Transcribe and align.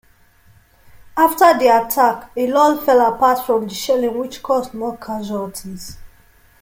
After 1.15 1.55
the 1.59 1.67
attack, 1.67 2.31
a 2.35 2.47
lull 2.47 2.81
fell 2.83 3.01
apart 3.13 3.45
from 3.45 3.67
the 3.67 3.75
shelling, 3.75 4.17
which 4.17 4.41
caused 4.41 4.73
more 4.73 4.97
casualties. 4.97 5.95